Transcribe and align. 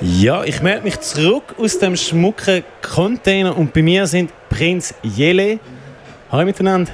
Ja, 0.00 0.44
ich 0.44 0.60
melde 0.60 0.82
mich 0.82 1.00
zurück 1.00 1.54
aus 1.58 1.78
dem 1.78 1.96
schmucken 1.96 2.62
Container 2.82 3.56
und 3.56 3.72
bei 3.72 3.82
mir 3.82 4.06
sind 4.06 4.30
Prinz 4.50 4.94
Jele. 5.02 5.60
Hallo 6.30 6.44
miteinander. 6.44 6.92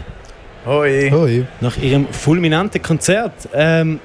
Hoi. 0.64 1.10
Hoi. 1.10 1.44
Nach 1.60 1.76
ihrem 1.76 2.06
fulminanten 2.12 2.80
Konzert. 2.80 3.32
Ähm, 3.52 3.98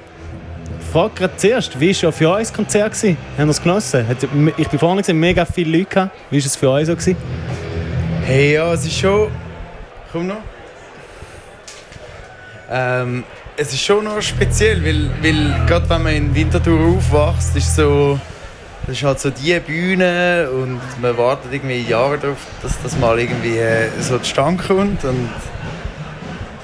ich 0.80 0.86
frage 0.86 1.14
gerade 1.14 1.36
zuerst, 1.36 1.78
wie 1.78 1.94
war 1.94 2.02
ja 2.02 2.10
für 2.10 2.30
euch 2.30 2.48
das 2.48 2.52
Konzert? 2.52 2.92
Gewesen? 2.94 3.16
Haben 3.38 3.48
ihr 3.48 3.50
es 3.50 3.62
genossen? 3.62 4.08
Hat, 4.08 4.16
ich 4.56 4.68
bin 4.68 4.78
vorne 4.78 5.02
gesehen, 5.02 5.20
mega 5.20 5.44
viele 5.44 5.78
Leute. 5.78 5.90
Gehabt. 5.90 6.16
Wie 6.30 6.40
war 6.40 6.46
es 6.46 6.56
für 6.56 6.70
euch 6.70 6.86
so? 6.86 6.96
Gewesen? 6.96 7.16
Hey, 8.24 8.54
ja, 8.54 8.72
es 8.72 8.84
ist 8.84 8.98
schon. 8.98 9.28
Komm 10.10 10.28
noch. 10.28 10.42
Ähm, 12.70 13.22
es 13.56 13.72
ist 13.72 13.82
schon 13.82 14.04
noch 14.04 14.20
speziell, 14.20 14.84
weil, 14.84 15.10
weil 15.22 15.66
gerade 15.66 15.88
wenn 15.90 16.02
man 16.02 16.14
in 16.14 16.34
Winterthur 16.34 16.96
aufwächst, 16.96 17.56
ist 17.56 17.76
so. 17.76 18.18
Das 18.86 18.96
ist 18.96 19.02
halt 19.02 19.18
so 19.18 19.30
die 19.30 19.58
Bühne 19.60 20.48
und 20.50 20.78
man 21.00 21.16
wartet 21.16 21.52
irgendwie 21.52 21.80
Jahre 21.82 22.18
darauf, 22.18 22.36
dass 22.62 22.72
das 22.82 22.98
mal 22.98 23.18
irgendwie 23.18 23.56
äh, 23.56 23.88
so 24.00 24.18
zustande 24.18 24.62
kommt. 24.62 25.04
Und, 25.04 25.30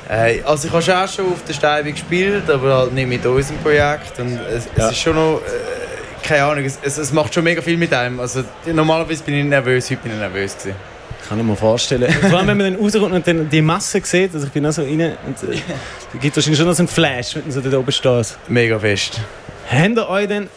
äh, 0.08 0.42
also 0.42 0.68
ich 0.68 0.72
habe 0.72 0.82
schon 0.82 0.94
auch 0.94 1.08
schon 1.08 1.32
auf 1.32 1.42
der 1.44 1.54
Steibe 1.54 1.92
gespielt, 1.92 2.50
aber 2.50 2.76
halt 2.76 2.92
nicht 2.92 3.08
mit 3.08 3.24
unserem 3.24 3.58
Projekt. 3.60 4.18
Und 4.18 4.38
es, 4.38 4.68
Ja. 4.76 4.86
es 4.86 4.92
ist 4.92 4.98
schon 4.98 5.14
noch, 5.14 5.40
äh, 5.46 6.26
keine 6.26 6.44
Ahnung, 6.44 6.64
es, 6.64 6.78
es, 6.98 7.12
macht 7.12 7.32
schon 7.32 7.42
mega 7.44 7.62
viel 7.62 7.78
mit 7.78 7.92
einem. 7.94 8.20
Also 8.20 8.44
normalerweise 8.66 9.22
bin 9.24 9.36
ich 9.36 9.44
nervös, 9.46 9.90
heute 9.90 10.02
bin 10.02 10.12
ich 10.12 10.18
nervös 10.18 10.58
gewesen. 10.58 10.76
Kann 11.26 11.38
ich 11.38 11.44
mir 11.44 11.56
vorstellen. 11.56 12.12
Vor 12.12 12.38
allem, 12.38 12.48
wenn 12.48 12.58
man 12.58 12.72
dann 12.74 12.82
rauskommt 12.82 13.12
und 13.14 13.26
dann 13.26 13.48
die 13.48 13.62
Masse 13.62 14.00
sieht, 14.04 14.34
also 14.34 14.46
ich 14.46 14.52
bin 14.52 14.66
auch 14.66 14.72
so 14.72 14.82
rein, 14.82 15.16
und, 15.26 15.42
äh, 15.48 15.56
da 16.12 16.18
gibt 16.18 16.36
es 16.36 16.36
wahrscheinlich 16.36 16.58
schon 16.58 16.66
noch 16.66 16.74
so 16.74 16.82
einen 16.82 16.88
Flash, 16.88 17.36
wenn 17.36 17.44
du 17.46 17.52
so 17.52 17.60
da 17.62 17.78
oben 17.78 17.92
stehst. 17.92 18.36
Mega 18.48 18.78
fest. 18.78 19.20
Habt 19.70 19.96
ihr 19.96 20.06
euch 20.06 20.28
denn... 20.28 20.50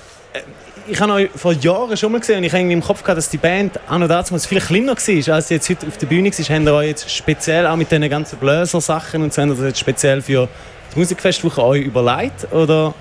Ich 0.85 0.99
habe 0.99 1.13
euch 1.13 1.29
vor 1.33 1.53
Jahren 1.53 1.95
schon 1.95 2.11
mal 2.11 2.19
gesehen 2.19 2.39
und 2.39 2.43
ich 2.43 2.51
habe 2.51 2.63
im 2.63 2.83
Kopf 2.83 3.03
gehabt, 3.03 3.17
dass 3.17 3.29
die 3.29 3.37
Band 3.37 3.79
auch 3.89 3.97
noch 3.97 4.09
damals 4.09 4.45
viel 4.45 4.59
kleiner 4.59 4.97
war, 4.97 5.33
als 5.35 5.47
sie 5.47 5.53
jetzt 5.53 5.69
heute 5.69 5.87
auf 5.87 5.97
der 5.97 6.07
Bühne 6.07 6.29
war. 6.29 6.55
Habt 6.55 6.65
ihr 6.65 6.73
euch 6.73 6.87
jetzt 6.87 7.09
speziell 7.09 7.67
auch 7.67 7.77
mit 7.77 7.89
diesen 7.89 8.09
ganzen 8.09 8.37
Bläser-Sachen 8.37 9.23
und 9.23 9.33
so, 9.33 9.45
das 9.45 9.59
jetzt 9.59 9.79
speziell 9.79 10.21
für 10.21 10.49
die 10.93 10.99
Musikfestwoche 10.99 11.63
euch 11.63 11.83
überlegt? 11.83 12.51
Oder 12.51 12.93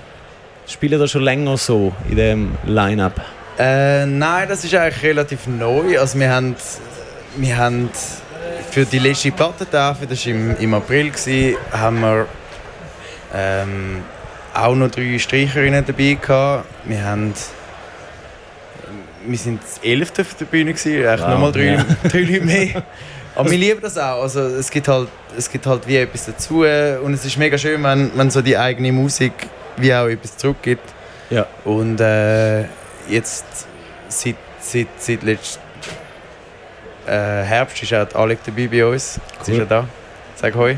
spielt 0.65 0.93
ihr 0.93 1.07
schon 1.09 1.23
länger 1.23 1.57
so 1.57 1.91
in 2.09 2.15
dem 2.15 2.57
Line-Up? 2.65 3.19
Äh, 3.59 4.05
nein, 4.05 4.47
das 4.47 4.63
ist 4.63 4.73
eigentlich 4.73 5.03
relativ 5.03 5.47
neu. 5.47 5.99
Also 5.99 6.17
wir 6.17 6.29
haben, 6.29 6.55
wir 7.35 7.57
haben 7.57 7.89
für 8.71 8.85
die 8.85 8.99
letzte 8.99 9.31
Plattentafel, 9.31 10.07
das 10.07 10.25
war 10.25 10.31
im, 10.33 10.55
im 10.57 10.73
April, 10.73 11.09
gewesen, 11.09 11.57
haben 11.69 11.99
wir 11.99 12.27
ähm, 13.35 14.03
auch 14.53 14.73
noch 14.73 14.89
drei 14.89 15.19
Streicherinnen 15.19 15.83
dabei 15.85 16.17
gehabt. 16.19 16.65
Wir 16.85 17.03
haben 17.03 17.33
wir 19.25 19.37
sind 19.37 19.61
das 19.61 19.79
elfte 19.83 20.21
auf 20.23 20.33
der 20.35 20.45
Bühne 20.45 20.73
gewesen, 20.73 21.05
eigentlich 21.05 21.21
Wow, 21.21 21.29
nochmal 21.29 21.51
drei, 21.51 21.65
ja. 21.65 21.85
drei 22.09 22.19
Leute 22.19 22.45
mehr. 22.45 22.83
Aber 23.35 23.49
wir 23.49 23.57
lieben 23.57 23.81
das 23.81 23.97
auch. 23.97 24.21
Also 24.21 24.41
es 24.41 24.69
gibt 24.69 24.87
halt, 24.87 25.07
es 25.37 25.49
gibt 25.49 25.65
halt 25.65 25.87
wie 25.87 25.97
etwas 25.97 26.25
dazu 26.27 26.59
und 27.03 27.13
es 27.13 27.25
ist 27.25 27.37
mega 27.37 27.57
schön, 27.57 27.81
wenn, 27.83 28.11
wenn 28.15 28.29
so 28.29 28.41
die 28.41 28.55
eigene 28.57 28.91
Musik 28.91 29.33
wie 29.77 29.93
auch 29.93 30.07
etwas 30.07 30.37
zurückgibt. 30.37 30.87
Ja. 31.31 31.47
Und 31.65 31.99
äh, 31.99 32.61
jetzt 33.09 33.45
seit, 34.07 34.35
seit, 34.59 34.87
seit 34.99 35.23
letztem 35.23 35.61
äh, 37.07 37.11
Herbst 37.11 37.81
ist 37.81 37.93
auch 37.93 38.13
Alec 38.13 38.39
dabei 38.45 38.67
bei 38.67 38.85
uns. 38.85 39.15
Sie 39.41 39.51
ist 39.53 39.57
Cool. 39.57 39.57
ja 39.59 39.65
da. 39.65 39.87
Sag 40.35 40.53
Hoi. 40.55 40.77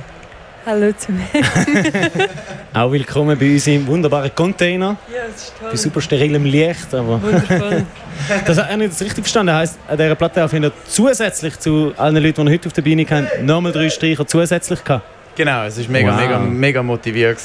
Hallo 0.65 0.91
zusammen. 0.93 1.23
Auch 2.73 2.91
willkommen 2.91 3.37
bei 3.37 3.51
uns 3.53 3.67
im 3.67 3.85
wunderbaren 3.85 4.33
Container. 4.33 4.97
Ja, 5.13 5.19
es 5.29 5.43
ist 5.43 5.53
toll. 5.59 5.69
Bei 5.69 5.77
super 5.77 6.01
sterilem 6.01 6.43
Licht. 6.43 6.91
Aber 6.93 7.21
Wundervoll. 7.21 7.85
das 8.47 8.57
habe 8.57 8.71
ich 8.71 8.77
nicht 8.89 9.01
richtig 9.01 9.23
verstanden. 9.23 9.53
Heißt, 9.53 9.77
an 9.87 9.95
dieser 9.97 10.15
Platte 10.15 10.41
jeden 10.51 10.63
Fall 10.63 10.71
zusätzlich 10.87 11.59
zu 11.59 11.93
allen 11.97 12.15
Leuten, 12.17 12.47
die 12.47 12.51
heute 12.53 12.67
auf 12.67 12.73
der 12.73 12.81
Bühne 12.81 13.05
haben, 13.07 13.27
nochmal 13.45 13.71
drei 13.73 13.89
Streicher 13.91 14.25
zusätzlich 14.25 14.83
gehabt. 14.83 15.05
Genau, 15.35 15.65
es 15.65 15.77
war 15.77 15.91
mega, 15.91 16.11
Wow. 16.11 16.19
mega, 16.19 16.39
mega 16.39 16.81
motiviert. 16.83 17.37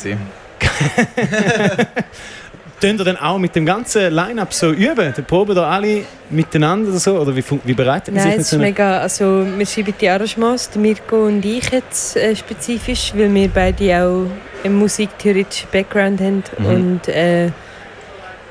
Tun 2.80 2.98
ihr 2.98 3.04
dann 3.04 3.16
auch 3.18 3.38
mit 3.38 3.54
dem 3.54 3.66
ganzen 3.66 4.10
Line-Up 4.12 4.52
so 4.54 4.70
üben? 4.72 5.12
Dann 5.14 5.24
proben 5.26 5.54
da 5.54 5.68
alle 5.68 6.04
miteinander 6.30 6.90
oder 6.90 6.98
so? 6.98 7.18
Oder 7.18 7.36
wie, 7.36 7.44
wie 7.64 7.74
bereitet 7.74 8.14
man 8.14 8.22
sich 8.22 8.30
Nein, 8.30 8.38
mit 8.38 8.40
es 8.40 8.50
so 8.50 8.56
ist 8.56 8.62
mega, 8.62 8.98
also 9.00 9.46
wir 9.56 9.66
schreiben 9.66 9.94
die 10.00 10.08
Arrangements, 10.08 10.70
Mirko 10.76 11.26
und 11.26 11.44
ich 11.44 11.70
jetzt 11.70 12.16
äh, 12.16 12.34
spezifisch, 12.34 13.12
weil 13.14 13.32
wir 13.34 13.48
beide 13.48 14.02
auch 14.04 14.26
einen 14.64 14.76
musiktheoretischen 14.78 15.68
Background 15.70 16.20
haben 16.20 16.42
Mhm. 16.58 16.66
und 16.66 17.08
äh, 17.08 17.46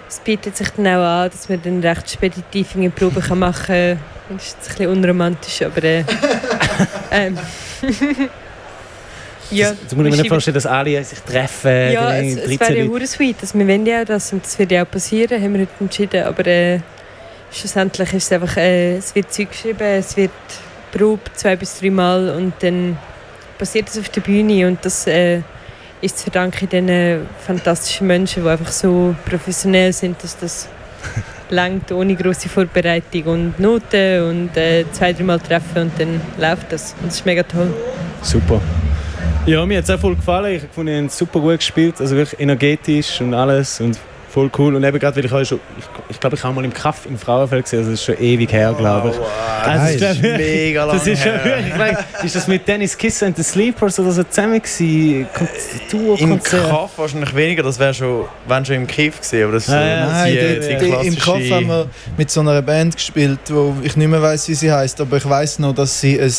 es 0.07 0.19
bietet 0.23 0.57
sich 0.57 0.69
dann 0.69 0.87
auch 0.87 1.03
an, 1.23 1.29
dass 1.31 1.49
man 1.49 1.61
dann 1.63 1.79
recht 1.81 2.09
speditiv 2.09 2.75
eine 2.75 2.89
Probe 2.89 3.21
kann 3.21 3.39
machen 3.39 3.65
kann. 3.67 3.99
Das 4.35 4.45
ist 4.45 4.55
jetzt 4.57 4.69
ein 4.69 4.77
bisschen 4.77 4.91
unromantisch, 4.91 5.61
aber 5.63 5.83
äh, 5.83 6.03
ähm, 7.11 7.37
ja. 9.51 9.69
Das, 9.69 9.77
das 9.83 9.95
muss 9.95 10.05
ich 10.05 10.11
mir 10.11 10.17
nicht 10.17 10.29
vorstellen, 10.29 10.55
dass 10.55 10.65
alle 10.65 11.03
sich 11.03 11.19
treffen. 11.19 11.91
Ja, 11.91 12.15
es, 12.15 12.35
es 12.37 12.43
13 12.45 12.59
wäre 12.59 12.77
ja 12.77 12.85
Leute. 12.85 13.07
sweet, 13.07 13.41
dass 13.41 13.53
wir 13.53 13.67
wollen 13.67 13.85
ja 13.85 14.01
auch 14.01 14.05
das 14.05 14.33
und 14.33 14.43
das 14.43 14.57
wird 14.59 14.71
ja 14.71 14.83
auch 14.83 14.89
passieren, 14.89 15.41
haben 15.41 15.53
wir 15.53 15.61
heute 15.61 15.71
entschieden, 15.79 16.23
aber 16.23 16.45
äh, 16.45 16.79
schlussendlich 17.51 18.13
ist 18.13 18.25
es 18.25 18.31
einfach, 18.31 18.57
äh, 18.57 18.97
es 18.97 19.13
wird 19.15 19.31
Zeug 19.33 19.51
geschrieben, 19.51 19.81
es 19.81 20.15
wird 20.17 20.31
probt 20.91 21.37
zwei 21.37 21.55
bis 21.55 21.79
drei 21.79 21.89
Mal 21.89 22.29
und 22.35 22.53
dann 22.59 22.97
passiert 23.57 23.89
es 23.89 23.97
auf 23.97 24.09
der 24.09 24.21
Bühne 24.21 24.67
und 24.67 24.83
das 24.83 25.07
äh, 25.07 25.41
ist 26.01 26.17
zu 26.17 26.23
verdanken 26.25 26.69
diesen 26.69 27.27
fantastischen 27.45 28.07
Menschen, 28.07 28.43
die 28.43 28.49
einfach 28.49 28.71
so 28.71 29.15
professionell 29.25 29.91
sind, 29.93 30.23
dass 30.23 30.37
das 30.37 30.69
langt 31.49 31.91
ohne 31.91 32.15
große 32.15 32.49
Vorbereitung 32.49 33.23
und 33.23 33.59
Noten 33.59 34.23
und 34.23 34.57
äh, 34.57 34.85
zwei, 34.91 35.13
dreimal 35.13 35.39
treffen 35.39 35.83
und 35.83 35.91
dann 35.99 36.21
läuft 36.37 36.71
das 36.71 36.95
und 37.01 37.07
das 37.07 37.15
ist 37.15 37.25
mega 37.25 37.43
toll. 37.43 37.73
Super. 38.21 38.61
Ja, 39.45 39.65
mir 39.65 39.77
hat 39.79 39.85
es 39.85 39.89
auch 39.89 39.99
voll 39.99 40.15
gefallen. 40.15 40.55
Ich 40.55 40.63
fand, 40.71 40.89
habt 40.89 41.11
super 41.11 41.39
gut 41.39 41.57
gespielt. 41.57 41.95
Also 41.99 42.15
wirklich 42.15 42.39
energetisch 42.39 43.19
und 43.21 43.33
alles. 43.33 43.79
Und 43.81 43.97
voll 44.31 44.51
cool. 44.59 44.75
Und 44.75 44.83
eben 44.83 44.99
gerade, 44.99 45.15
weil 45.17 45.25
ich 45.25 45.31
auch 45.31 45.43
schon... 45.43 45.59
Ich, 45.77 45.85
ich 46.11 46.19
glaube, 46.19 46.35
ich 46.35 46.43
habe 46.43 46.53
mal 46.53 46.63
im 46.65 46.73
Kaff 46.73 47.05
im 47.07 47.17
Frauenfeld 47.17 47.63
gesehen. 47.63 47.79
Also 47.79 47.91
das 47.91 47.99
ist 47.99 48.05
schon 48.05 48.19
ewig 48.19 48.51
her, 48.51 48.75
glaube 48.77 49.09
ich. 49.09 49.17
wow. 49.17 49.27
Also, 49.63 49.93
ich 49.93 49.97
glaube, 50.21 50.37
Mega 50.37 50.85
lang 50.85 50.97
Das 50.97 51.07
ist 51.07 51.23
schon 51.23 51.33
wirklich. 51.33 52.23
Ist 52.23 52.35
das 52.35 52.47
mit 52.47 52.67
Dennis 52.67 52.97
Kiss 52.97 53.23
and 53.23 53.35
the 53.37 53.43
Sleepers 53.43 53.99
oder 53.99 54.11
so 54.11 54.23
zusammen 54.23 54.61
gewesen? 54.61 55.27
Kon- 55.33 56.17
Im? 56.17 56.41
Kaff 56.43 56.91
wahrscheinlich 56.97 57.35
weniger, 57.35 57.63
das 57.63 57.79
wäre 57.79 57.93
schon, 57.93 58.25
wenn 58.47 58.65
schon 58.65 58.75
im 58.75 58.87
Kiff 58.87 59.17
gewesen, 59.19 59.43
aber 59.43 59.53
das 59.53 59.63
ist 59.63 59.69
so 59.69 59.75
Ja, 59.75 59.87
ja. 59.87 60.05
Nein, 60.07 60.33
die, 60.33 60.59
die 60.59 60.77
die, 60.77 61.07
im. 61.07 61.19
Kopf 61.19 61.51
haben 61.51 61.67
wir 61.67 61.87
mit 62.17 62.29
so 62.31 62.39
einer 62.41 62.61
Band 62.61 62.95
gespielt, 62.95 63.39
wo 63.49 63.75
ich 63.83 63.95
nicht 63.95 64.07
mehr 64.07 64.21
weiß, 64.21 64.47
wie 64.49 64.53
sie 64.55 64.71
heißt, 64.71 65.01
aber 65.01 65.17
ich 65.17 65.27
weiß 65.29 65.59
noch, 65.59 65.73
dass 65.73 65.99
sie 65.99 66.19
ein 66.19 66.33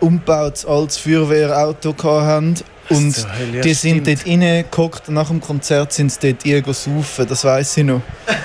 umgebautes 0.00 0.64
altes 0.66 0.98
Feuerwehrauto 0.98 1.94
hatten. 2.02 2.54
Und 2.88 3.16
ja, 3.52 3.60
die 3.62 3.74
sind 3.74 4.02
stimmt. 4.02 4.06
dort 4.06 4.26
reingehockt 4.26 5.08
und 5.08 5.14
nach 5.14 5.28
dem 5.28 5.40
Konzert 5.40 5.92
sind 5.92 6.12
sie 6.12 6.18
dort 6.32 6.46
irgendwo 6.46 6.72
saufen, 6.72 7.26
das 7.28 7.44
weiß 7.44 7.78
ich 7.78 7.84
noch. 7.84 8.00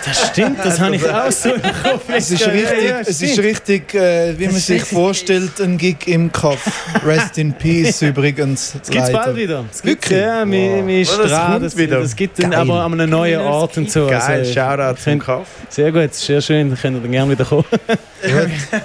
Das 0.05 0.27
stimmt, 0.29 0.57
das 0.63 0.79
habe 0.79 0.95
ich 0.95 1.07
auch 1.07 1.31
so 1.31 1.53
im 1.53 1.61
Kopf. 1.61 2.03
Es 2.15 2.31
ist 2.31 2.47
richtig, 2.47 2.83
ja, 2.89 2.99
es 3.01 3.21
ist 3.21 3.39
richtig 3.39 3.93
äh, 3.93 4.37
wie 4.37 4.43
Das 4.45 4.51
man 4.53 4.57
ist 4.59 4.67
sich 4.67 4.83
vorstellt, 4.83 5.59
ein 5.61 5.77
Gig 5.77 6.07
im 6.07 6.31
Kaff. 6.31 6.59
Rest 7.05 7.37
in 7.37 7.53
Peace 7.53 8.01
übrigens. 8.01 8.73
Das 8.79 8.89
gibt 8.89 9.03
es 9.03 9.11
bald 9.11 9.35
wieder. 9.35 9.63
Das 9.71 9.81
gibt's, 9.81 10.09
Wirklich? 10.09 10.19
ja, 10.21 10.49
wir, 10.49 10.71
Wow. 10.71 10.87
wir 10.87 11.07
Oh, 11.07 11.23
das 11.27 11.45
kommt 11.45 11.63
das 11.63 11.77
wieder. 11.77 11.99
Das 11.99 12.15
gibt 12.15 12.43
dann 12.43 12.53
aber 12.53 12.81
an 12.83 12.93
einem 12.93 13.09
neuen. 13.09 13.41
Ort 13.41 13.77
und 13.77 13.91
so. 13.91 14.07
Geil, 14.07 14.19
Also, 14.21 14.53
Shoutout 14.53 14.99
zum 15.01 15.19
Kaff. 15.19 15.47
Sehr 15.69 15.91
gut, 15.91 16.13
sehr 16.13 16.41
schön, 16.41 16.69
dann 16.69 16.79
könnt 16.79 16.97
ihr 16.97 17.01
dann 17.01 17.11
gerne 17.11 17.31
wieder 17.31 17.45
kommen. 17.45 17.65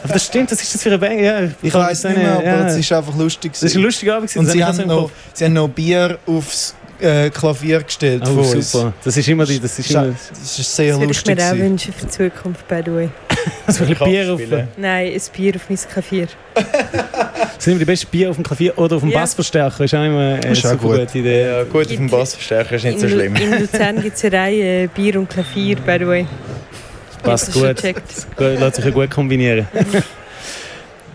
aber 0.05 0.13
das 0.13 0.25
stimmt, 0.27 0.51
das 0.53 0.63
ist 0.63 0.75
das 0.75 0.83
für 0.83 0.89
eine 0.91 0.99
Band. 0.99 1.21
Ja, 1.21 1.41
Ich 1.63 1.73
kann 1.73 1.83
weiß 1.83 2.03
so 2.03 2.09
nicht 2.09 2.19
mehr, 2.19 2.33
aber 2.35 2.45
ja. 2.45 2.67
es 2.69 2.77
ist 2.77 2.93
einfach 2.93 3.17
lustig. 3.17 3.53
Das 3.53 3.63
ist 3.63 3.77
ein 3.77 3.83
lustiger 3.83 4.17
Abend. 4.17 4.35
Und 4.37 4.47
sie 4.47 4.65
habe 4.65 4.73
ich 4.75 4.81
haben, 4.81 4.89
so 4.91 4.95
noch, 5.03 5.11
haben 5.47 5.55
noch 5.55 5.69
Bier 5.69 6.19
aufs 6.27 6.75
äh, 7.01 7.31
Klavier 7.31 7.83
gestellt 7.83 8.23
Kopf. 8.25 8.35
von 8.35 8.45
Oh, 8.45 8.51
uns. 8.53 8.73
super. 8.73 8.93
Das 9.05 9.17
ist 9.17 9.29
immer 9.29 9.45
die, 9.45 9.61
das 9.61 9.79
ist 9.79 9.91
immer 9.91 10.07
Das 10.31 10.59
ist 10.59 10.77
sehr 10.77 10.91
Das 10.93 11.01
würde 11.01 11.13
ich 11.13 11.19
lustig. 11.19 11.37
mir 11.37 11.45
auch 11.51 11.57
wünschen 11.57 11.93
für 11.93 12.07
die 12.07 12.11
Zukunft, 12.11 12.69
by 12.69 12.81
the 12.85 12.93
way. 12.93 13.09
so 13.69 13.85
ein 13.85 13.95
Bier 13.95 14.33
auf. 14.35 14.41
Nein, 14.77 15.13
ein 15.13 15.21
Bier 15.37 15.55
auf 15.57 15.63
mein 15.69 15.79
Klavier. 15.79 16.29
Sind 17.59 17.73
immer 17.73 17.79
die 17.81 17.85
besten 17.85 18.09
Bier 18.11 18.31
auf 18.31 18.37
dem 18.37 18.45
Klavier 18.45 18.77
oder 18.79 18.97
auf 18.97 19.03
dem 19.03 19.11
Ja. 19.11 19.21
Bassverstärker. 19.21 19.85
Ist 19.85 19.95
auch 19.95 20.05
immer 20.05 20.39
eine 20.43 20.51
Ist 20.53 20.63
super 20.63 20.77
gut. 20.77 20.99
gute 21.01 21.19
Idee. 21.19 21.47
Ja, 21.47 21.63
gut, 21.65 21.87
auf 21.87 21.93
dem 21.97 22.09
Bassverstärker 22.11 22.77
ist 22.77 22.85
nicht 22.85 23.01
so 23.01 23.09
schlimm. 23.09 23.35
In 23.37 23.61
Luzern 23.61 24.03
gibt 24.03 24.17
es 24.17 24.25
eine 24.25 24.37
Reihe 24.37 24.85
äh, 24.85 24.87
Bier 24.89 25.19
und 25.19 25.29
Klavier, 25.29 25.77
by 25.77 25.97
the 25.99 26.07
way. 26.07 26.27
Passt 27.23 27.53
gut. 27.53 27.63
das 27.83 28.27
Lässt 28.39 28.77
sich 28.77 28.85
ja 28.85 28.91
gut 28.91 29.11
kombinieren. 29.11 29.67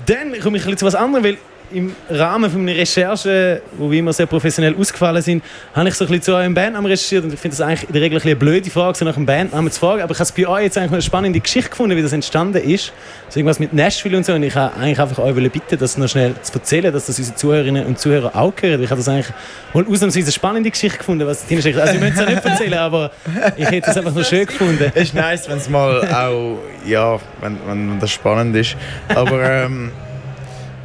Dann 0.05 0.39
komme 0.41 0.57
ich 0.57 0.63
ein 0.63 0.71
bisschen 0.71 0.77
zu 0.77 0.85
was 0.85 0.95
anderem, 0.95 1.23
weil 1.23 1.37
im 1.73 1.95
Rahmen 2.09 2.49
von 2.49 2.65
meiner 2.65 2.77
Recherche, 2.77 3.61
wo 3.77 3.89
wir 3.89 3.99
immer 3.99 4.13
sehr 4.13 4.25
professionell 4.25 4.75
ausgefallen 4.75 5.21
sind, 5.21 5.43
habe 5.73 5.89
ich 5.89 5.95
so 5.95 6.05
ein 6.05 6.07
bisschen 6.07 6.23
zu 6.23 6.35
eurem 6.35 6.53
Bandnamen 6.53 6.89
recherchiert 6.89 7.23
und 7.23 7.33
ich 7.33 7.39
finde 7.39 7.57
das 7.57 7.65
eigentlich 7.65 7.87
in 7.87 7.93
der 7.93 8.01
Regel 8.01 8.19
ein 8.19 8.31
eine 8.31 8.35
blöde 8.35 8.69
Frage, 8.69 8.97
so 8.97 9.05
nach 9.05 9.15
einem 9.15 9.25
Bandnamen 9.25 9.71
zu 9.71 9.79
fragen, 9.79 10.01
aber 10.01 10.11
ich 10.11 10.19
habe 10.19 10.23
es 10.23 10.31
bei 10.31 10.47
euch 10.47 10.63
jetzt 10.63 10.77
eigentlich 10.77 10.93
eine 10.93 11.01
spannende 11.01 11.39
Geschichte 11.39 11.69
gefunden, 11.69 11.97
wie 11.97 12.01
das 12.01 12.13
entstanden 12.13 12.57
ist. 12.57 12.93
So 13.29 13.39
irgendwas 13.39 13.59
mit 13.59 13.73
Nashville 13.73 14.17
und 14.17 14.25
so 14.25 14.33
und 14.33 14.43
ich 14.43 14.55
habe 14.55 14.75
eigentlich 14.77 14.99
einfach 14.99 15.19
euch 15.19 15.51
bitten, 15.51 15.77
das 15.77 15.97
noch 15.97 16.07
schnell 16.07 16.33
zu 16.41 16.53
erzählen, 16.53 16.93
dass 16.93 17.05
das 17.07 17.17
unsere 17.17 17.35
Zuhörerinnen 17.35 17.85
und 17.85 17.99
Zuhörer 17.99 18.35
auch 18.35 18.53
hören. 18.61 18.81
Ich 18.81 18.89
habe 18.89 18.99
das 18.99 19.07
eigentlich 19.07 19.27
mal 19.73 19.85
ausnahmsweise 19.85 20.25
eine 20.25 20.31
spannende 20.31 20.71
Geschichte 20.71 20.97
gefunden, 20.97 21.27
was 21.27 21.45
Tina 21.45 21.59
Also 21.59 21.93
ich 21.95 21.99
möchte 21.99 22.21
es 22.21 22.29
nicht 22.29 22.45
erzählen, 22.45 22.79
aber 22.79 23.11
ich 23.57 23.69
hätte 23.69 23.91
es 23.91 23.97
einfach 23.97 24.13
noch 24.13 24.25
schön 24.25 24.45
gefunden. 24.45 24.91
Es 24.93 25.03
ist 25.03 25.13
nice, 25.13 25.49
wenn 25.49 25.57
es 25.57 25.69
mal 25.69 26.07
auch, 26.07 26.59
ja, 26.85 27.19
wenn, 27.41 27.57
wenn 27.67 27.99
das 27.99 28.11
spannend 28.11 28.55
ist, 28.55 28.75
aber 29.09 29.43
ähm, 29.43 29.91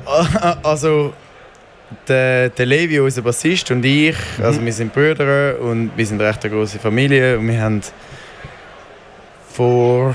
also 0.62 1.12
der, 2.08 2.50
der 2.50 2.66
Levi, 2.66 3.00
unser 3.00 3.22
Bassist 3.22 3.70
und 3.70 3.84
ich, 3.84 4.16
mhm. 4.38 4.44
also 4.44 4.64
wir 4.64 4.72
sind 4.72 4.92
Brüder 4.92 5.58
und 5.60 5.90
wir 5.96 6.06
sind 6.06 6.20
eine 6.20 6.30
recht 6.30 6.42
große 6.42 6.78
Familie 6.78 7.38
und 7.38 7.48
wir 7.48 7.60
haben 7.60 7.80
vor, 9.52 10.14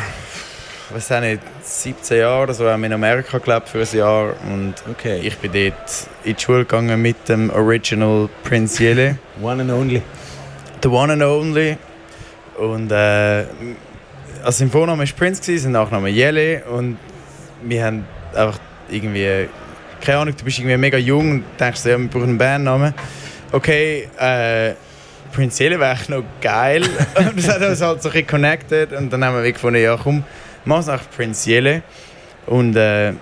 was 0.91 1.11
auch 1.11 1.21
nicht, 1.21 1.41
17 1.63 2.17
Jahren 2.19 2.43
oder 2.43 2.53
so 2.53 2.69
haben 2.69 2.81
wir 2.81 2.87
in 2.87 2.93
Amerika 2.93 3.37
gelebt 3.37 3.69
für 3.69 3.81
ein 3.81 3.97
Jahr 3.97 4.33
und 4.51 4.75
okay. 4.89 5.19
ich 5.23 5.37
bin 5.37 5.51
dort 5.51 6.07
in 6.23 6.35
die 6.35 6.41
Schule 6.41 6.59
gegangen 6.59 7.01
mit 7.01 7.29
dem 7.29 7.49
Original 7.49 8.29
Prince 8.43 8.83
Yele. 8.83 9.17
one 9.41 9.61
and 9.61 9.71
only. 9.71 10.01
The 10.83 10.89
one 10.89 11.13
and 11.13 11.23
only. 11.23 11.77
Und 12.57 12.91
äh, 12.91 13.45
also 14.43 14.59
sein 14.59 14.69
Vorname 14.69 15.03
war 15.03 15.15
Prince, 15.17 15.57
sein 15.57 15.71
Nachname 15.71 16.09
Yele 16.09 16.63
und 16.65 16.97
wir 17.63 17.85
haben 17.85 18.05
einfach 18.35 18.59
irgendwie 18.89 19.47
keine 20.01 20.19
Ahnung, 20.19 20.35
du 20.35 20.43
bist 20.43 20.59
irgendwie 20.59 20.77
mega 20.77 20.97
jung 20.97 21.31
und 21.31 21.43
denkst, 21.59 21.85
ja, 21.85 21.97
wir 21.97 22.07
brauchen 22.07 22.29
einen 22.29 22.37
Bandnamen. 22.37 22.93
Okay, 23.51 24.09
äh, 24.17 24.73
Prince 25.31 25.63
Yele 25.63 25.79
wäre 25.79 25.97
noch 26.09 26.23
geil. 26.41 26.83
und 27.15 27.37
das 27.37 27.47
hat 27.47 27.61
uns 27.61 27.81
halt 27.81 28.01
so 28.01 28.09
ein 28.09 28.13
bisschen 28.13 28.27
connected 28.27 28.93
und 28.93 29.11
dann 29.11 29.23
haben 29.23 29.41
wir 29.41 29.51
gefunden, 29.51 29.81
ja 29.81 29.97
komm, 29.97 30.23
mach 30.65 30.79
es 30.79 30.87
nach 30.87 31.01
Prince 31.15 31.49
Yele. 31.49 31.83
Und 32.47 32.75
äh, 32.75 33.13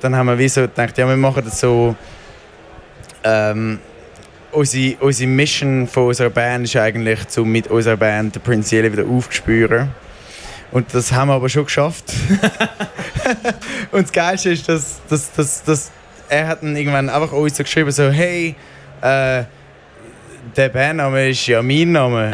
dann 0.00 0.14
haben 0.14 0.26
wir 0.26 0.38
wie 0.38 0.48
so 0.48 0.62
gedacht, 0.62 0.96
ja, 0.98 1.08
wir 1.08 1.16
machen 1.16 1.42
das 1.44 1.60
so. 1.60 1.94
Ähm, 3.24 3.80
unsere, 4.52 4.96
unsere 5.00 5.28
Mission 5.28 5.86
von 5.86 6.06
unserer 6.06 6.30
Band 6.30 6.64
ist 6.64 6.76
eigentlich, 6.76 7.20
um 7.36 7.50
mit 7.50 7.66
unserer 7.68 7.96
Band 7.96 8.36
den 8.36 8.42
Prince 8.42 8.74
Yele 8.74 8.92
wieder 8.92 9.04
aufzuspüren. 9.04 9.90
Und 10.72 10.92
das 10.94 11.12
haben 11.12 11.28
wir 11.28 11.34
aber 11.34 11.48
schon 11.48 11.64
geschafft. 11.64 12.12
und 13.92 14.02
das 14.02 14.12
Geilste 14.12 14.50
ist, 14.50 14.68
dass, 14.68 15.00
dass, 15.08 15.32
dass, 15.32 15.64
dass 15.64 15.90
er 16.28 16.48
hat 16.48 16.62
dann 16.62 16.76
irgendwann 16.76 17.08
einfach 17.08 17.32
uns 17.32 17.56
so 17.56 17.62
geschrieben, 17.62 17.90
so, 17.90 18.10
hey, 18.10 18.54
äh, 19.00 19.44
der 20.56 20.68
Bandname 20.68 21.30
ist 21.30 21.46
ja 21.46 21.62
mein 21.62 21.92
Name. 21.92 22.32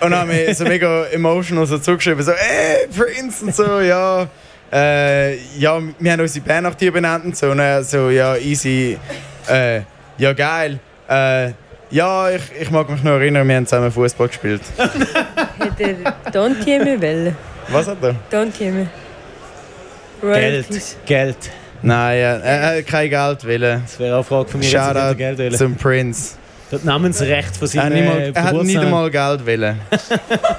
und 0.00 0.10
dann 0.10 0.20
haben 0.20 0.30
wir 0.30 0.54
so 0.54 0.64
mega 0.64 1.04
emotional 1.06 1.66
so 1.66 1.78
zugeschrieben, 1.78 2.22
so, 2.22 2.32
ey, 2.32 2.88
Prince 2.88 3.44
und 3.44 3.54
so, 3.54 3.80
ja. 3.80 4.26
Äh, 4.72 5.36
ja, 5.58 5.78
wir 5.98 6.12
haben 6.12 6.20
unsere 6.20 6.44
Band 6.44 6.62
nach 6.62 6.74
dir 6.74 6.92
benannt 6.92 7.24
und 7.26 7.36
so, 7.36 7.50
und 7.50 7.58
er 7.58 7.84
so, 7.84 8.08
ja, 8.08 8.36
easy, 8.36 8.98
äh, 9.48 9.82
ja, 10.16 10.32
geil. 10.32 10.78
Äh, 11.08 11.52
ja, 11.90 12.30
ich, 12.30 12.42
ich 12.58 12.70
mag 12.70 12.88
mich 12.88 13.02
noch 13.02 13.12
erinnern, 13.12 13.46
wir 13.46 13.56
haben 13.56 13.66
zusammen 13.66 13.92
Fußball 13.92 14.28
gespielt. 14.28 14.62
hat 14.78 15.78
er 15.78 16.30
Dontieme 16.32 17.00
wollen? 17.00 17.36
Was 17.68 17.86
hat 17.86 18.02
er? 18.02 18.14
Geld. 20.22 20.96
Geld. 21.06 21.36
Nein, 21.82 22.18
er 22.18 22.76
hat 22.78 22.86
kein 22.86 23.10
Geld 23.10 23.44
wollen. 23.44 23.82
Das 23.84 23.98
wäre 23.98 24.14
auch 24.14 24.18
eine 24.18 24.24
Frage 24.24 24.48
von 24.48 24.60
mir. 24.60 24.66
Shoutout 24.66 25.16
Geld 25.16 25.38
wollen. 25.38 25.54
zum 25.54 25.74
Prince. 25.76 26.36
Das 26.70 26.84
Namensrecht 26.84 27.54
von 27.54 27.68
seinem 27.68 27.98
er, 27.98 28.04
mal, 28.08 28.32
er 28.32 28.44
hat 28.44 28.62
nicht 28.62 28.78
einmal 28.78 29.10
Geld 29.10 29.46
wollen. 29.46 29.78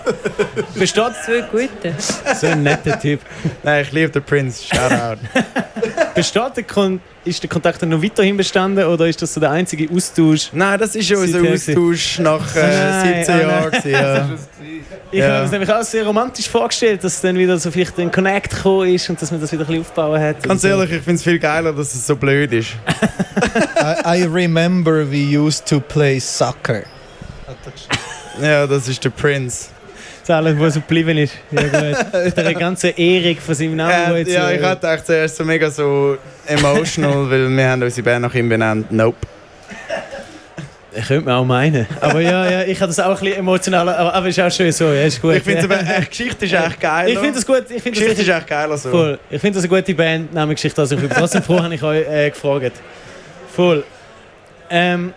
Besteht 0.75 1.11
so 1.25 1.31
ein 1.31 1.45
guter. 1.51 2.35
So 2.35 2.47
ein 2.47 2.61
netter 2.61 2.99
Typ. 2.99 3.19
Nein, 3.63 3.81
ich 3.81 3.91
liebe 3.91 4.11
den 4.11 4.21
Prince. 4.21 4.63
Shoutout. 4.63 5.21
Besteht 6.13 6.57
der, 6.57 6.63
Kon 6.65 7.01
ist 7.25 7.41
der 7.41 7.49
Kontakt 7.49 7.81
noch 7.81 8.03
weiterhin 8.03 8.37
bestanden 8.37 8.85
oder 8.85 9.07
ist 9.07 9.23
das 9.23 9.33
so 9.33 9.39
der 9.39 9.49
einzige 9.49 9.91
Austausch? 9.91 10.49
Nein, 10.53 10.77
das 10.77 10.95
ist 10.95 11.07
schon 11.07 11.17
unser 11.17 11.41
Austausch 11.41 12.19
nach 12.19 12.55
äh, 12.55 13.23
17 13.23 13.39
Jahren. 13.39 13.71
Ja. 13.85 14.29
Ich 15.13 15.19
ja. 15.19 15.25
habe 15.25 15.35
mir 15.35 15.41
das 15.43 15.51
nämlich 15.51 15.71
auch 15.71 15.83
sehr 15.83 16.05
romantisch 16.07 16.49
vorgestellt, 16.49 17.03
dass 17.03 17.21
dann 17.21 17.37
wieder 17.37 17.59
so 17.59 17.69
vielleicht 17.69 17.99
ein 17.99 18.11
Connect 18.11 18.49
gekommen 18.49 18.95
ist 18.95 19.07
und 19.11 19.21
dass 19.21 19.29
man 19.29 19.39
das 19.39 19.51
wieder 19.51 19.61
ein 19.61 19.67
bisschen 19.67 19.81
aufbauen 19.81 20.19
hat. 20.19 20.41
Ganz 20.41 20.63
ehrlich, 20.63 20.91
ich 20.91 21.03
finde 21.03 21.13
es 21.13 21.23
viel 21.23 21.37
geiler, 21.37 21.71
dass 21.71 21.93
es 21.93 22.07
so 22.07 22.15
blöd 22.15 22.51
ist. 22.51 22.71
I, 23.79 24.21
I 24.21 24.23
remember 24.23 25.05
we 25.07 25.37
used 25.37 25.67
to 25.67 25.79
play 25.79 26.19
soccer. 26.19 26.81
ja, 28.41 28.65
das 28.65 28.87
ist 28.87 29.03
der 29.03 29.11
Prince. 29.11 29.67
Das 30.25 30.31
alles, 30.31 30.57
was 30.57 30.73
so 30.73 30.79
geblieben 30.79 31.17
ist. 31.17 31.33
Ja, 31.51 31.61
gut. 31.61 32.37
Der 32.37 32.53
ganze 32.55 32.89
Erik 32.89 33.39
von 33.39 33.53
seinem 33.53 33.75
Namen. 33.75 34.25
Äh, 34.25 34.31
ja, 34.31 34.49
ich 34.51 34.63
hatte 34.63 34.87
echt 34.87 35.05
zuerst 35.05 35.35
so 35.35 35.43
mega 35.43 35.69
so 35.69 36.17
emotional, 36.47 37.29
weil 37.29 37.49
wir 37.49 37.69
haben 37.69 37.83
unsere 37.83 38.03
Band 38.03 38.21
nach 38.21 38.33
ihm 38.33 38.49
benannt. 38.49 38.91
Nope. 38.91 39.17
Ich 40.95 41.07
könnte 41.07 41.25
mir 41.25 41.35
auch 41.35 41.45
meinen. 41.45 41.87
Aber 42.01 42.19
ja, 42.19 42.49
ja 42.49 42.63
ich 42.63 42.79
habe 42.79 42.87
das 42.87 42.99
auch 42.99 43.17
ein 43.17 43.23
bisschen 43.23 43.39
emotional, 43.39 43.89
aber, 43.89 44.13
aber 44.13 44.27
ist 44.27 44.39
auch 44.39 44.51
schön 44.51 44.71
so. 44.71 44.85
Ja, 44.85 45.03
ist 45.03 45.21
gut. 45.21 45.35
Ich 45.35 45.43
finde, 45.43 45.67
die 45.67 46.05
Geschichte 46.09 46.45
ist 46.45 46.53
echt 46.53 46.79
geil. 46.79 47.09
Ich 47.09 47.19
finde 47.19 47.33
das 47.33 47.45
gut. 47.45 47.63
Ich 47.69 47.81
find 47.81 47.95
Geschichte 47.95 48.15
das, 48.15 48.19
ist 48.19 48.29
echt 48.29 48.47
geil. 48.47 48.77
So. 48.77 48.89
Voll. 48.89 49.19
Ich 49.29 49.41
finde 49.41 49.59
das 49.59 49.69
eine 49.69 49.81
gute 49.81 49.93
Band, 49.95 50.33
Name 50.33 50.53
Geschichte. 50.53 50.79
Also 50.81 50.95
ich 50.95 51.01
bin 51.01 51.09
trotzdem 51.09 51.41
froh, 51.43 51.61
habe 51.61 51.73
ich 51.73 51.83
euch 51.83 52.07
äh, 52.07 52.29
gefragt. 52.29 52.73
Voll. 53.55 53.83
Ähm, 54.69 55.13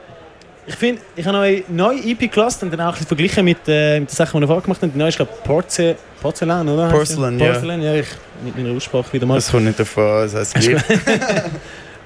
ich 0.67 0.75
finde, 0.75 1.01
ich 1.15 1.25
habe 1.25 1.39
eine 1.39 1.63
neue 1.69 1.99
EP 1.99 2.31
gelassen 2.31 2.65
und 2.65 2.71
dann 2.73 2.81
auch 2.81 2.87
ein 2.87 2.93
bisschen 2.93 3.07
verglichen 3.07 3.45
mit, 3.45 3.59
äh, 3.69 4.01
mit 4.01 4.11
den 4.11 4.15
Sachen, 4.15 4.39
die 4.39 4.43
wir 4.43 4.47
vorher 4.49 4.63
gemacht 4.63 4.83
haben. 4.83 4.93
Die 4.93 4.99
neue 4.99 5.09
ist, 5.09 5.17
glaube 5.17 5.33
Porze 5.45 5.97
Porzellan, 6.21 6.69
oder? 6.69 6.89
Porcelain, 6.89 7.39
ja. 7.39 7.53
Porcelain, 7.53 7.83
ja. 7.83 7.95
Ich, 7.95 8.09
mit 8.45 8.57
meiner 8.57 8.77
Aussprache 8.77 9.13
wieder 9.13 9.27
mal. 9.27 9.37
Das 9.37 9.51
kommt 9.51 9.65
nicht 9.65 9.79
davon, 9.79 10.29
das 10.33 10.53
gleich. 10.53 10.83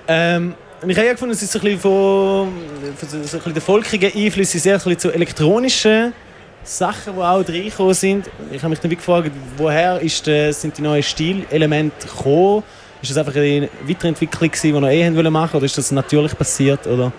ähm, 0.09 0.55
ich 0.89 0.97
habe 0.97 1.07
ja 1.07 1.13
gefunden, 1.13 1.35
es 1.35 1.43
ist 1.43 1.55
ein 1.55 1.61
bisschen 1.61 1.81
von, 1.81 2.53
von 2.97 3.09
so 3.09 3.17
ein 3.17 3.23
bisschen 3.23 3.55
der 3.55 3.63
volkigen 3.63 4.13
Einflüsse 4.15 4.59
sehr 4.59 4.75
ein 4.75 4.79
bisschen 4.79 4.99
zu 4.99 5.13
elektronischen 5.13 6.15
Sachen, 6.63 7.15
die 7.15 7.21
auch 7.21 7.47
reingekommen 7.47 7.95
sind. 7.95 8.31
Ich 8.51 8.63
habe 8.63 8.71
mich 8.71 8.81
dann 8.81 8.91
gefragt, 8.91 9.31
woher 9.57 10.01
ist, 10.01 10.25
sind 10.25 10.77
die 10.77 10.83
neuen 10.83 11.03
Stilelemente 11.03 12.07
gekommen? 12.07 12.63
Ist 13.03 13.11
das 13.11 13.19
einfach 13.19 13.35
eine 13.37 13.69
Weiterentwicklung, 13.87 14.51
die 14.63 14.73
wir 14.73 14.81
noch 14.81 14.89
eh 14.89 15.11
machen 15.11 15.35
wollten, 15.35 15.57
oder 15.57 15.67
ist 15.67 15.79
das 15.79 15.91
natürlich 15.91 16.37
passiert? 16.37 16.87
Oder? 16.87 17.13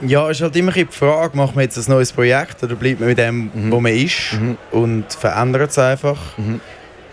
Ja, 0.00 0.28
es 0.28 0.38
ist 0.38 0.42
halt 0.42 0.56
immer 0.56 0.72
die 0.72 0.84
Frage, 0.84 1.36
macht 1.36 1.54
man 1.54 1.64
jetzt 1.64 1.78
ein 1.78 1.90
neues 1.90 2.12
Projekt 2.12 2.62
oder 2.62 2.74
bleibt 2.74 3.00
man 3.00 3.08
mit 3.08 3.18
dem, 3.18 3.50
mhm. 3.52 3.72
wo 3.72 3.80
man 3.80 3.92
ist 3.92 4.34
mhm. 4.34 4.58
und 4.70 5.12
verändert 5.12 5.70
es 5.70 5.78
einfach. 5.78 6.36
Mhm. 6.36 6.60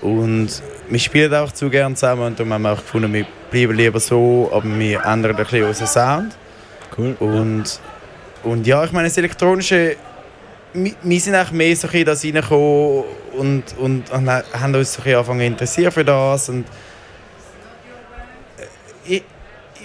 Und 0.04 0.62
wir 0.90 1.00
spielen 1.00 1.34
auch 1.34 1.52
zu 1.52 1.70
gerne 1.70 1.96
zusammen 1.96 2.24
und 2.24 2.40
darum 2.40 2.52
haben 2.54 2.64
wir 2.64 2.74
auch 2.74 2.78
gefunden, 2.78 3.14
wir 3.14 3.26
bleiben 3.50 3.74
lieber 3.74 4.00
so, 4.00 4.50
aber 4.54 4.66
wir 4.78 5.02
ändern 5.06 5.32
ein 5.32 5.38
bisschen 5.38 5.64
unseren 5.64 5.88
Sound. 5.88 6.36
Cool. 6.98 7.16
Und 7.20 7.80
ja, 8.44 8.50
und 8.52 8.68
ja 8.68 8.84
ich 8.84 8.92
meine, 8.92 9.08
das 9.08 9.18
Elektronische, 9.18 9.96
wir, 10.74 10.92
wir 11.02 11.20
sind 11.22 11.36
auch 11.36 11.52
mehr 11.52 11.76
so 11.76 11.88
ein 11.88 12.06
das 12.06 12.24
reingekommen 12.24 13.04
und, 13.38 13.64
und, 13.78 14.12
und 14.12 14.30
haben 14.30 14.76
uns 14.76 14.94
so 14.94 15.02
ein 15.04 15.16
angefangen 15.16 15.40
zu 15.40 15.46
interessieren 15.46 15.92
für 15.92 16.04
das. 16.04 16.50
Und 16.50 16.66
äh, 18.58 19.16
ich, 19.16 19.24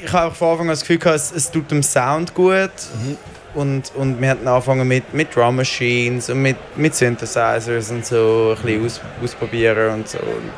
ich 0.03 0.13
habe 0.13 0.33
auch 0.33 0.35
von 0.35 0.49
Anfang 0.49 0.67
an 0.67 0.73
das 0.73 0.81
Gefühl, 0.81 0.99
es, 1.15 1.31
es 1.31 1.51
tut 1.51 1.71
dem 1.71 1.83
Sound 1.83 2.35
gut. 2.35 2.73
Mhm. 3.05 3.17
Und, 3.59 3.93
und 3.97 4.21
wir 4.21 4.31
hatten 4.31 4.47
angefangen 4.47 4.87
mit, 4.87 5.13
mit 5.13 5.35
Drum 5.35 5.57
Machines 5.57 6.31
und 6.31 6.43
mit, 6.43 6.57
mit 6.77 6.95
Synthesizers 6.95 7.91
und 7.91 8.07
so 8.07 8.55
ein 8.57 8.63
bisschen 8.63 8.87
aus, 8.87 9.01
ausprobieren 9.21 9.95
und 9.95 10.09
so. 10.09 10.19
Und 10.19 10.53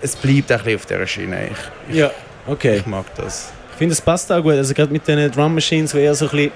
es 0.00 0.16
bleibt 0.16 0.50
ein 0.50 0.58
bisschen 0.58 0.76
auf 0.76 0.86
dieser 0.86 1.06
Schiene. 1.06 1.50
Ich, 1.50 1.96
ja, 1.96 2.10
okay. 2.46 2.78
Ich 2.78 2.86
mag 2.86 3.04
das. 3.16 3.52
Ich 3.72 3.76
finde, 3.76 3.92
es 3.92 4.00
passt 4.00 4.32
auch 4.32 4.42
gut. 4.42 4.54
Also 4.54 4.72
gerade 4.72 4.90
mit 4.90 5.06
den 5.06 5.30
Drum 5.30 5.54
Machines, 5.54 5.94
wo 5.94 5.98
eher 5.98 6.14
so 6.14 6.24
ein 6.24 6.30
bisschen 6.30 6.52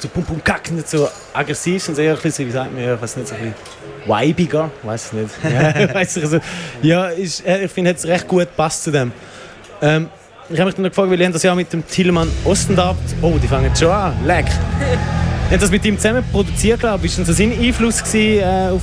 so 0.00 0.08
pum 0.08 0.24
pum 0.24 0.42
kack, 0.42 0.68
nicht 0.72 0.88
so 0.88 1.08
aggressiv, 1.32 1.84
sondern 1.84 2.04
eher 2.04 2.14
ein 2.14 2.20
bisschen, 2.20 2.48
wie 2.48 2.52
sagt 2.52 2.74
man, 2.74 2.82
ich 2.82 3.00
weiß 3.00 3.16
nicht, 3.16 3.28
so 3.28 3.34
ein 3.36 3.40
bisschen 3.42 4.10
weibiger, 4.10 4.70
weiß 4.82 5.12
nicht. 5.12 5.30
Ja, 5.44 5.94
weiss 5.94 6.16
ich, 6.16 6.24
also, 6.24 6.40
ja 6.82 7.06
ist, 7.10 7.46
ich 7.46 7.70
finde, 7.70 7.92
es 7.92 8.04
recht 8.04 8.26
gut 8.26 8.48
passt 8.56 8.82
zu 8.82 8.90
dem. 8.90 9.12
Ähm, 9.80 10.08
ich 10.48 10.58
habe 10.58 10.66
mich 10.66 10.74
dann 10.76 10.84
gefragt, 10.84 11.10
weil 11.10 11.20
ich 11.20 11.28
das 11.30 11.42
ja 11.42 11.54
mit 11.54 11.72
dem 11.72 11.86
Tillmann 11.86 12.28
Ostendorf. 12.44 12.96
Oh, 13.20 13.34
die 13.42 13.48
fangen 13.48 13.66
jetzt 13.66 13.80
schon 13.80 13.90
an. 13.90 14.14
Leck. 14.24 14.46
Ich 14.46 15.52
habe 15.52 15.58
das 15.58 15.70
mit 15.70 15.84
ihm 15.84 15.98
zusammen 15.98 16.24
produziert, 16.30 16.80
glaube 16.80 17.06
ich. 17.06 17.18
War 17.18 17.24
das 17.24 17.36
sein 17.36 17.52
Einfluss 17.52 18.02
gewesen, 18.02 18.42
äh, 18.42 18.70
auf, 18.72 18.82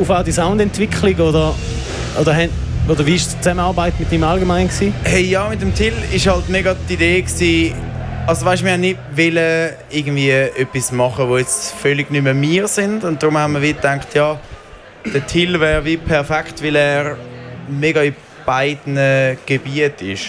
auf 0.00 0.10
auch 0.10 0.24
die 0.24 0.32
Soundentwicklung? 0.32 1.14
Oder, 1.14 1.54
oder, 2.20 2.48
oder 2.88 3.06
wie 3.06 3.12
war 3.12 3.18
die 3.18 3.18
Zusammenarbeit 3.18 3.98
mit 3.98 4.12
ihm 4.12 4.24
allgemein? 4.24 4.68
Gewesen? 4.68 4.94
Hey, 5.04 5.24
ja, 5.24 5.48
mit 5.48 5.62
dem 5.62 5.74
Till 5.74 5.92
war 5.92 6.34
halt 6.34 6.48
mega 6.48 6.74
die 6.88 6.94
Idee. 6.94 7.22
Gewesen, 7.22 7.74
also 8.26 8.44
weißt, 8.44 8.64
wir 8.64 8.72
haben 8.72 8.80
nicht 8.80 8.98
wollen, 9.14 9.70
irgendwie 9.90 10.30
etwas 10.30 10.92
machen, 10.92 11.28
wo 11.28 11.38
jetzt 11.38 11.74
völlig 11.74 12.10
nicht 12.10 12.22
mehr 12.22 12.40
wir 12.40 12.66
sind. 12.68 13.04
Und 13.04 13.22
darum 13.22 13.38
haben 13.38 13.60
wir 13.60 13.72
gedacht, 13.72 14.14
ja, 14.14 14.38
der 15.12 15.26
Till 15.26 15.60
wäre 15.60 15.84
wie 15.84 15.96
perfekt, 15.96 16.62
weil 16.62 16.76
er 16.76 17.16
mega 17.68 18.02
in 18.02 18.16
beiden 18.46 19.36
Gebieten 19.46 20.10
ist. 20.10 20.26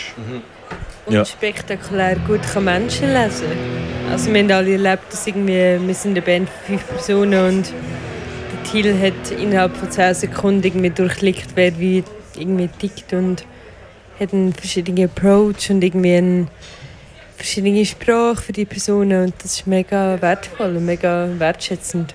Und 1.05 1.13
Ja. 1.13 1.25
spektakulär 1.25 2.15
gut 2.27 2.41
kann 2.51 2.63
Menschen 2.65 3.13
lesen. 3.13 3.45
Also 4.11 4.31
wir 4.33 4.41
haben 4.41 4.51
alle 4.51 4.71
erlebt, 4.73 5.03
dass 5.11 5.27
irgendwie, 5.27 5.77
wir 5.85 5.93
sind 5.95 6.11
eine 6.11 6.21
Band 6.21 6.49
von 6.49 6.77
fünf 6.79 6.87
Personen 6.87 7.47
und 7.47 7.65
der 7.71 8.71
Thiel 8.71 8.99
hat 8.99 9.31
innerhalb 9.39 9.75
von 9.77 9.89
10 9.91 10.13
Sekunden 10.15 10.63
irgendwie 10.63 10.89
durchblickt, 10.89 11.49
wer 11.55 11.77
wie 11.79 12.03
irgendwie 12.37 12.67
tickt 12.79 13.13
und 13.13 13.45
hat 14.19 14.33
einen 14.33 14.53
verschiedenen 14.53 15.05
Approach 15.05 15.69
und 15.69 15.83
irgendwie 15.83 16.15
eine 16.15 16.47
verschiedene 17.37 17.85
Sprache 17.85 18.41
für 18.41 18.53
die 18.53 18.65
Personen 18.65 19.25
und 19.25 19.33
das 19.43 19.53
ist 19.57 19.67
mega 19.67 20.19
wertvoll 20.21 20.75
und 20.77 20.85
mega 20.85 21.27
wertschätzend. 21.37 22.13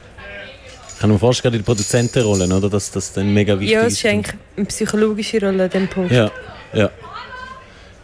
Ich 0.95 1.01
kann 1.01 1.11
mir 1.11 1.19
vorstellen, 1.19 1.55
der 1.55 1.63
Produzentenrolle, 1.63 2.45
oder? 2.55 2.69
Dass 2.69 2.91
das 2.91 3.13
dann 3.13 3.33
mega 3.33 3.59
wichtig 3.59 3.75
Ja, 3.75 3.83
es 3.83 3.95
ist. 3.95 3.99
ist 4.01 4.07
eigentlich 4.11 4.37
eine 4.57 4.67
psychologische 4.67 5.41
Rolle 5.41 5.65
an 5.65 5.71
diesem 5.71 5.89
Punkt. 5.89 6.13
Ja, 6.13 6.31
ja. 6.75 6.91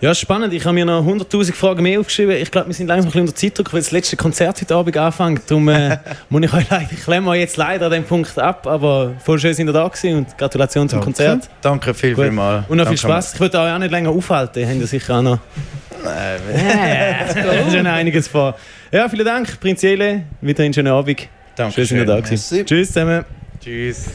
Ja, 0.01 0.15
spannend. 0.15 0.53
Ich 0.53 0.65
habe 0.65 0.75
mir 0.75 0.85
noch 0.85 1.05
100'000 1.05 1.55
Fragen 1.55 1.83
mehr 1.83 1.99
aufgeschrieben. 1.99 2.37
Ich 2.37 2.51
glaube, 2.51 2.69
wir 2.69 2.75
sind 2.75 2.87
langsam 2.87 3.09
ein 3.09 3.13
bisschen 3.13 3.21
unter 3.23 3.35
Zeitdruck, 3.35 3.73
weil 3.73 3.81
das 3.81 3.93
letzte 3.93 4.17
Konzert 4.17 4.61
heute 4.61 4.75
Abend 4.75 4.97
anfängt. 4.97 5.51
Darum 5.51 5.69
äh, 5.69 5.97
muss 6.29 6.43
ich 6.43 6.53
euch 6.53 6.69
leider, 6.69 6.89
ich 6.93 7.03
klemme 7.03 7.31
euch 7.31 7.41
jetzt 7.41 7.57
leider 7.57 7.87
an 7.87 7.93
dem 7.93 8.05
Punkt 8.05 8.39
ab, 8.39 8.67
aber 8.67 9.15
voll 9.25 9.39
schön 9.39 9.55
sind 9.55 9.69
ihr 9.69 9.73
da 9.73 9.89
gewesen 9.89 10.19
und 10.19 10.37
Gratulation 10.37 10.87
zum 10.89 10.99
Danke. 11.01 11.05
Konzert. 11.05 11.49
Danke 11.63 11.95
viel, 11.95 12.15
Gut. 12.15 12.25
viel 12.25 12.33
mal. 12.33 12.65
Und 12.69 12.77
noch 12.77 12.87
viel 12.87 12.97
Danke. 12.97 12.99
Spaß. 12.99 13.35
Ich 13.35 13.41
würde 13.41 13.59
euch 13.59 13.73
auch 13.73 13.79
nicht 13.79 13.91
länger 13.91 14.11
aufhalten. 14.11 14.59
Ihr 14.59 14.69
habt 14.69 14.81
ja 14.81 14.87
sicher 14.87 15.19
auch 15.19 15.23
noch 15.23 15.39
Nein, 16.05 16.41
ja, 17.35 17.71
schon 17.71 17.87
einiges 17.87 18.29
vor. 18.29 18.55
Ja, 18.93 19.09
vielen 19.09 19.25
Dank, 19.25 19.59
Prinz 19.59 19.83
Jele. 19.83 20.25
Wieder 20.41 20.63
einen 20.63 20.75
schönen 20.75 20.93
Abend. 20.93 21.27
danke 21.57 21.75
Schön, 21.75 21.83
dass 21.85 21.91
ihr 21.93 22.05
da 22.05 22.21
gewesen. 22.21 22.67
Tschüss 22.67 22.89
zusammen. 22.89 23.25
Tschüss. 23.61 24.07